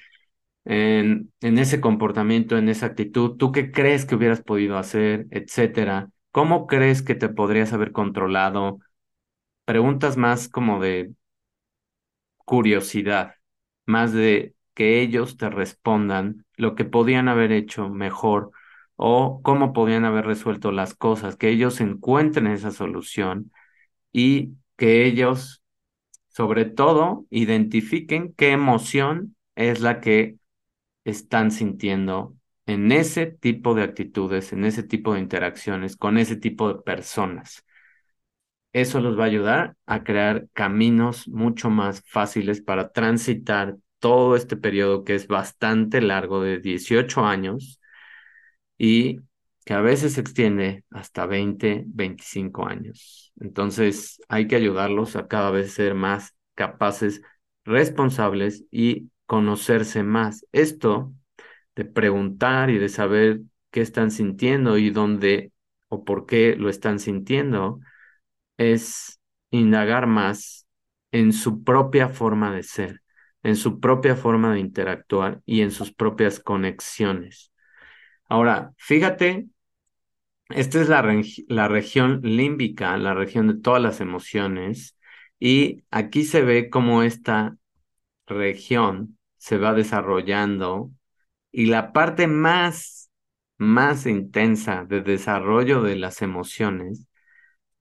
[0.64, 3.36] en, en ese comportamiento, en esa actitud?
[3.36, 6.11] ¿Tú qué crees que hubieras podido hacer, etcétera?
[6.32, 8.78] ¿Cómo crees que te podrías haber controlado?
[9.66, 11.12] Preguntas más como de
[12.44, 13.34] curiosidad,
[13.86, 18.50] más de que ellos te respondan lo que podían haber hecho mejor
[18.96, 23.52] o cómo podían haber resuelto las cosas, que ellos encuentren esa solución
[24.12, 25.62] y que ellos,
[26.28, 30.38] sobre todo, identifiquen qué emoción es la que
[31.04, 32.36] están sintiendo
[32.66, 37.65] en ese tipo de actitudes, en ese tipo de interacciones, con ese tipo de personas.
[38.77, 44.59] Eso los va a ayudar a crear caminos mucho más fáciles para transitar todo este
[44.59, 47.81] periodo que es bastante largo de 18 años
[48.77, 49.20] y
[49.64, 53.33] que a veces se extiende hasta 20, 25 años.
[53.41, 57.22] Entonces hay que ayudarlos a cada vez ser más capaces,
[57.64, 60.45] responsables y conocerse más.
[60.53, 61.14] Esto
[61.77, 65.51] de preguntar y de saber qué están sintiendo y dónde
[65.89, 67.81] o por qué lo están sintiendo
[68.59, 70.66] es indagar más
[71.12, 73.02] en su propia forma de ser,
[73.42, 77.52] en su propia forma de interactuar y en sus propias conexiones.
[78.28, 79.46] Ahora, fíjate,
[80.50, 81.02] esta es la,
[81.48, 84.96] la región límbica, la región de todas las emociones,
[85.38, 87.57] y aquí se ve cómo esta
[88.26, 90.90] región se va desarrollando
[91.52, 93.11] y la parte más,
[93.59, 97.07] más intensa de desarrollo de las emociones,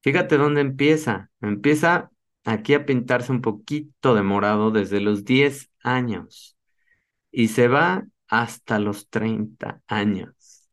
[0.05, 1.31] fíjate dónde empieza.
[1.41, 2.11] Empieza
[2.43, 6.55] aquí a pintarse un poquito de morado desde los 10 años
[7.31, 10.69] y se va hasta los 30 años.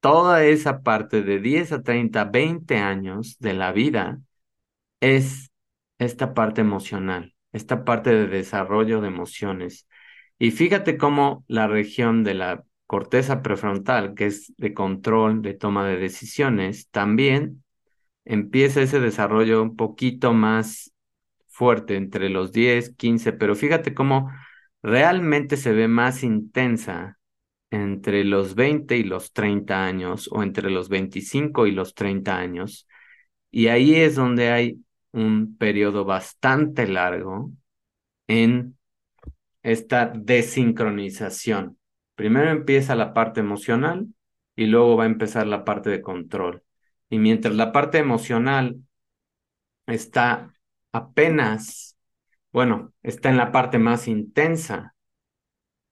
[0.00, 4.20] Toda esa parte de 10 a 30, 20 años de la vida
[5.00, 5.52] es
[5.98, 9.86] esta parte emocional, esta parte de desarrollo de emociones.
[10.40, 15.86] Y fíjate cómo la región de la corteza prefrontal, que es de control, de toma
[15.86, 17.62] de decisiones, también
[18.28, 20.92] empieza ese desarrollo un poquito más
[21.48, 24.30] fuerte entre los 10, 15, pero fíjate cómo
[24.82, 27.18] realmente se ve más intensa
[27.70, 32.86] entre los 20 y los 30 años o entre los 25 y los 30 años.
[33.50, 37.50] Y ahí es donde hay un periodo bastante largo
[38.28, 38.76] en
[39.62, 41.78] esta desincronización.
[42.14, 44.06] Primero empieza la parte emocional
[44.54, 46.62] y luego va a empezar la parte de control.
[47.10, 48.76] Y mientras la parte emocional
[49.86, 50.52] está
[50.92, 51.88] apenas
[52.52, 54.94] bueno, está en la parte más intensa.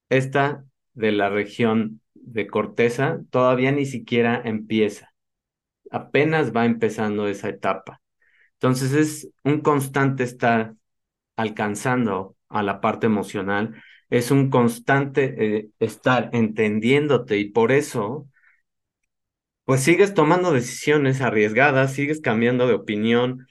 [0.09, 0.64] Esta
[0.95, 5.12] de la región de corteza todavía ni siquiera empieza.
[5.91, 8.01] Apenas va empezando esa etapa.
[8.55, 10.75] Entonces es un constante estar
[11.37, 18.29] alcanzando a la parte emocional, es un constante eh, estar entendiéndote y por eso,
[19.67, 23.49] pues sigues tomando decisiones arriesgadas, sigues cambiando de opinión,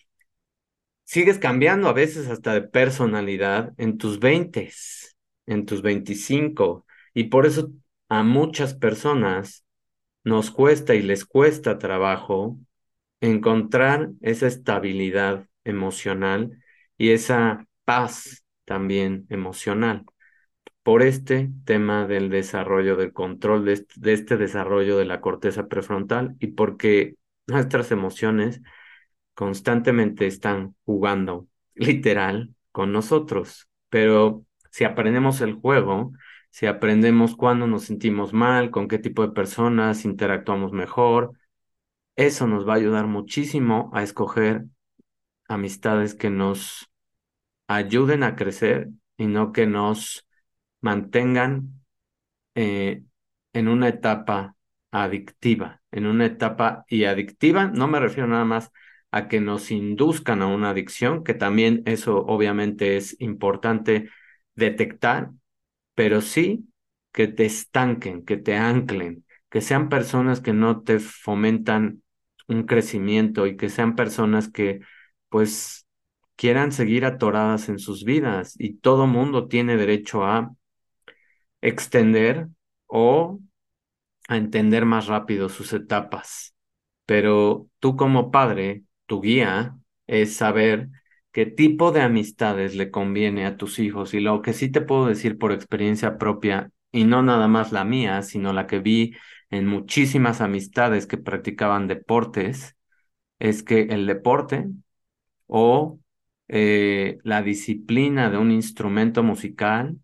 [1.04, 7.46] sigues cambiando a veces hasta de personalidad en tus veintes, en tus veinticinco, y por
[7.46, 7.72] eso
[8.10, 9.66] a muchas personas
[10.24, 12.58] nos cuesta y les cuesta trabajo
[13.22, 16.64] encontrar esa estabilidad emocional
[16.98, 20.06] y esa paz también emocional
[20.86, 26.36] por este tema del desarrollo del control de este, de desarrollo de la corteza prefrontal
[26.40, 27.16] y porque
[27.48, 28.62] nuestras emociones
[29.34, 33.68] constantemente están jugando literal con nosotros.
[33.90, 36.12] Pero si aprendemos el juego,
[36.52, 41.32] si aprendemos cuándo nos sentimos mal, con qué tipo de personas interactuamos mejor,
[42.16, 44.66] eso nos va a ayudar muchísimo a escoger
[45.48, 46.92] amistades que nos
[47.68, 50.25] ayuden a crecer y no que nos
[50.86, 51.84] mantengan
[52.54, 53.04] eh,
[53.54, 54.56] en una etapa
[54.92, 58.72] adictiva, en una etapa y adictiva, no me refiero nada más
[59.12, 64.10] a que nos induzcan a una adicción, que también eso obviamente es importante
[64.54, 65.32] detectar,
[65.96, 66.70] pero sí
[67.12, 72.04] que te estanquen, que te anclen, que sean personas que no te fomentan
[72.48, 74.82] un crecimiento y que sean personas que
[75.30, 75.88] pues
[76.36, 78.56] quieran seguir atoradas en sus vidas.
[78.60, 80.54] Y todo mundo tiene derecho a
[81.68, 82.48] extender
[82.88, 83.40] o
[84.28, 86.56] a entender más rápido sus etapas.
[87.06, 90.90] Pero tú como padre tu guía es saber
[91.32, 94.14] qué tipo de amistades le conviene a tus hijos.
[94.14, 97.84] Y lo que sí te puedo decir por experiencia propia, y no nada más la
[97.84, 99.16] mía, sino la que vi
[99.50, 102.76] en muchísimas amistades que practicaban deportes
[103.40, 104.68] es que el deporte
[105.48, 106.00] o
[106.48, 109.98] eh, la disciplina de un instrumento musical,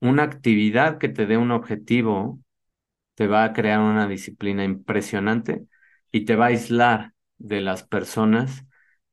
[0.00, 2.40] una actividad que te dé un objetivo,
[3.14, 5.66] te va a crear una disciplina impresionante
[6.12, 8.66] y te va a aislar de las personas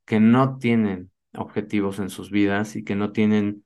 [0.06, 3.66] que no tienen objetivos en sus vidas y que no tienen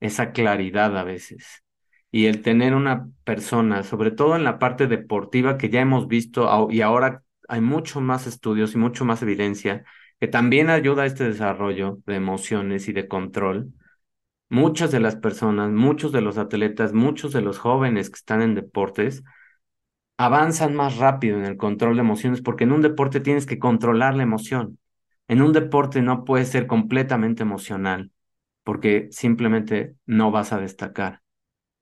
[0.00, 1.64] esa claridad a veces.
[2.10, 6.68] Y el tener una persona, sobre todo en la parte deportiva que ya hemos visto
[6.70, 9.84] y ahora hay mucho más estudios y mucho más evidencia
[10.20, 13.72] que también ayuda a este desarrollo de emociones y de control.
[14.54, 18.54] Muchas de las personas, muchos de los atletas, muchos de los jóvenes que están en
[18.54, 19.24] deportes
[20.16, 24.14] avanzan más rápido en el control de emociones porque en un deporte tienes que controlar
[24.14, 24.78] la emoción.
[25.26, 28.12] En un deporte no puedes ser completamente emocional
[28.62, 31.22] porque simplemente no vas a destacar.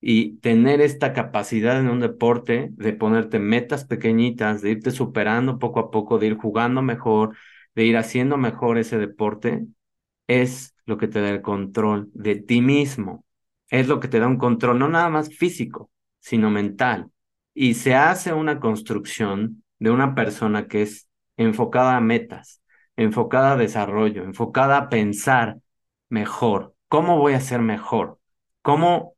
[0.00, 5.80] Y tener esta capacidad en un deporte de ponerte metas pequeñitas, de irte superando poco
[5.80, 7.36] a poco, de ir jugando mejor,
[7.74, 9.66] de ir haciendo mejor ese deporte,
[10.26, 13.24] es lo que te da el control de ti mismo.
[13.70, 15.90] Es lo que te da un control no nada más físico,
[16.20, 17.10] sino mental.
[17.54, 22.60] Y se hace una construcción de una persona que es enfocada a metas,
[22.96, 25.58] enfocada a desarrollo, enfocada a pensar
[26.10, 26.74] mejor.
[26.88, 28.18] ¿Cómo voy a ser mejor?
[28.60, 29.14] ¿Cómo?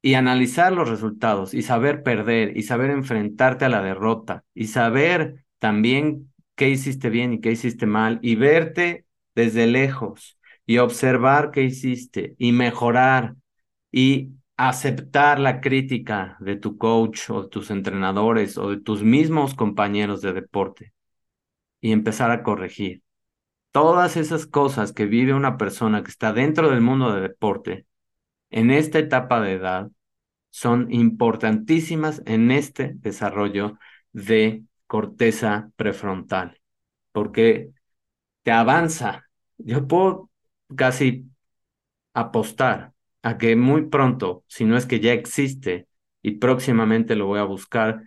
[0.00, 5.44] Y analizar los resultados y saber perder y saber enfrentarte a la derrota y saber
[5.58, 9.04] también qué hiciste bien y qué hiciste mal y verte
[9.34, 10.38] desde lejos
[10.72, 13.36] y observar qué hiciste y mejorar
[13.90, 19.54] y aceptar la crítica de tu coach o de tus entrenadores o de tus mismos
[19.54, 20.94] compañeros de deporte
[21.82, 23.02] y empezar a corregir.
[23.70, 27.84] Todas esas cosas que vive una persona que está dentro del mundo de deporte
[28.48, 29.90] en esta etapa de edad
[30.48, 33.78] son importantísimas en este desarrollo
[34.14, 36.62] de corteza prefrontal,
[37.12, 37.72] porque
[38.42, 39.28] te avanza.
[39.58, 40.31] Yo puedo
[40.76, 41.26] casi
[42.14, 42.92] apostar
[43.22, 45.88] a que muy pronto, si no es que ya existe
[46.22, 48.02] y próximamente lo voy a buscar,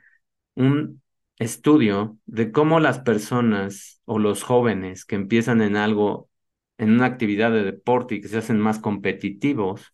[0.55, 1.01] un
[1.37, 6.29] estudio de cómo las personas o los jóvenes que empiezan en algo,
[6.77, 9.93] en una actividad de deporte y que se hacen más competitivos,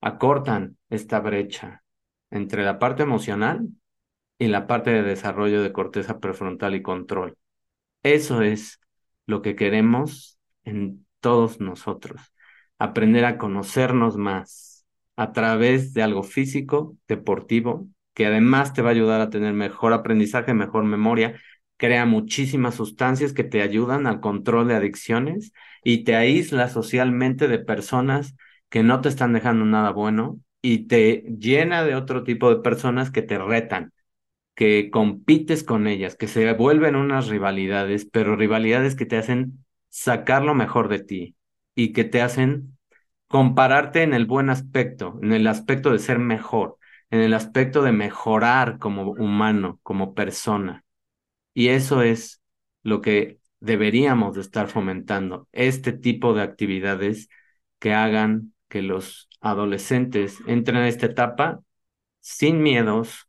[0.00, 1.82] acortan esta brecha
[2.30, 3.68] entre la parte emocional
[4.38, 7.36] y la parte de desarrollo de corteza prefrontal y control.
[8.02, 8.80] Eso es
[9.26, 12.20] lo que queremos en todos nosotros,
[12.78, 18.92] aprender a conocernos más a través de algo físico, deportivo, que además te va a
[18.92, 21.34] ayudar a tener mejor aprendizaje, mejor memoria,
[21.78, 25.52] crea muchísimas sustancias que te ayudan al control de adicciones
[25.82, 28.36] y te aísla socialmente de personas
[28.68, 33.10] que no te están dejando nada bueno y te llena de otro tipo de personas
[33.10, 33.92] que te retan,
[34.54, 39.65] que compites con ellas, que se vuelven unas rivalidades, pero rivalidades que te hacen
[39.96, 41.36] sacar lo mejor de ti
[41.74, 42.76] y que te hacen
[43.28, 46.76] compararte en el buen aspecto, en el aspecto de ser mejor,
[47.08, 50.84] en el aspecto de mejorar como humano, como persona.
[51.54, 52.42] Y eso es
[52.82, 57.30] lo que deberíamos de estar fomentando, este tipo de actividades
[57.78, 61.60] que hagan que los adolescentes entren a esta etapa
[62.20, 63.28] sin miedos,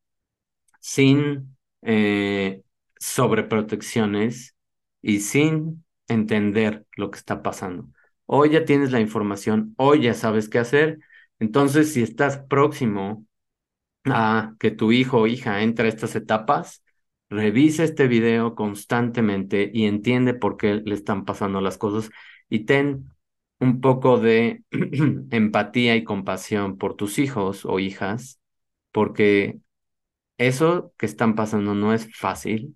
[0.81, 2.61] sin eh,
[2.99, 4.53] sobreprotecciones
[5.01, 7.89] y sin entender lo que está pasando.
[8.25, 10.99] Hoy ya tienes la información, hoy ya sabes qué hacer.
[11.39, 13.25] Entonces, si estás próximo
[14.05, 16.83] a que tu hijo o hija entre a estas etapas,
[17.29, 22.09] revisa este video constantemente y entiende por qué le están pasando las cosas
[22.49, 23.11] y ten
[23.59, 24.63] un poco de
[25.31, 28.39] empatía y compasión por tus hijos o hijas,
[28.91, 29.59] porque
[30.37, 32.75] eso que están pasando no es fácil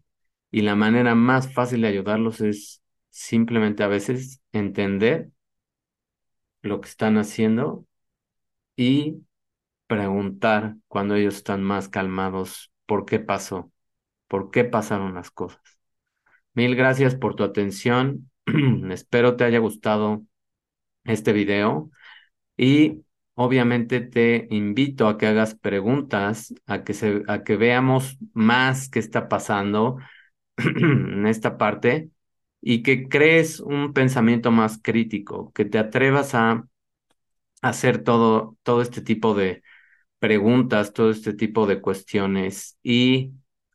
[0.52, 2.81] y la manera más fácil de ayudarlos es
[3.12, 5.30] simplemente a veces entender
[6.62, 7.86] lo que están haciendo
[8.76, 9.24] y
[9.88, 13.72] preguntar cuando ellos están más calmados por qué pasó,
[14.28, 15.62] por qué pasaron las cosas.
[16.54, 18.30] Mil gracias por tu atención.
[18.92, 20.24] Espero te haya gustado
[21.04, 21.92] este video
[22.58, 23.04] y
[23.36, 29.00] obviamente te invito a que hagas preguntas, a que, se, a que veamos más qué
[29.00, 29.98] está pasando
[30.58, 32.10] en esta parte
[32.62, 36.66] y que crees un pensamiento más crítico, que te atrevas a
[37.62, 39.64] hacer todo, todo este tipo de
[40.20, 43.34] preguntas, todo este tipo de cuestiones y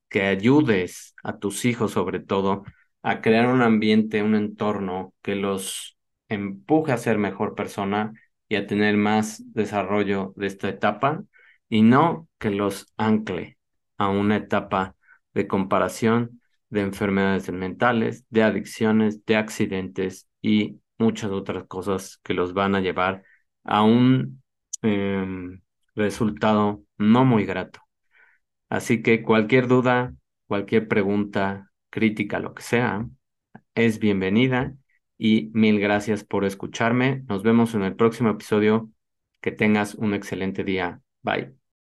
[0.08, 2.64] que ayudes a tus hijos sobre todo
[3.02, 8.12] a crear un ambiente, un entorno que los empuje a ser mejor persona
[8.48, 11.24] y a tener más desarrollo de esta etapa
[11.68, 13.58] y no que los ancle
[13.98, 14.96] a una etapa
[15.34, 16.40] de comparación
[16.70, 22.80] de enfermedades mentales, de adicciones, de accidentes y muchas otras cosas que los van a
[22.80, 23.22] llevar
[23.64, 24.42] a un
[24.82, 25.62] em,
[25.94, 27.80] resultado no muy grato.
[28.68, 30.14] Así que cualquier duda,
[30.46, 33.06] cualquier pregunta, crítica, lo que sea,
[33.74, 34.74] es bienvenida
[35.18, 37.24] y mil gracias por escucharme.
[37.28, 38.90] Nos vemos en el próximo episodio.
[39.40, 41.00] Que tengas un excelente día.
[41.22, 41.65] Bye.